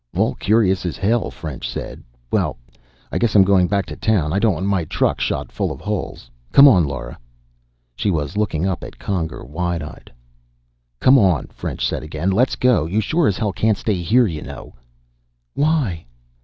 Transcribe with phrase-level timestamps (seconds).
[0.15, 2.01] "All curious as hell," French said.
[2.31, 2.57] "Well,
[3.11, 4.33] I guess I'm going back to town.
[4.33, 6.27] I don't want my truck shot full of holes.
[6.51, 7.19] Come on, Lora."
[7.95, 10.11] She was looking up at Conger, wide eyed.
[10.99, 12.31] "Come on," French said again.
[12.31, 12.87] "Let's go.
[12.87, 14.73] You sure as hell can't stay here, you know."
[15.53, 16.07] "Why?"